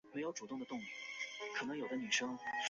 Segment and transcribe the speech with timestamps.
[0.13, 0.57] 阮寿松丁
[1.69, 2.25] 未科进士。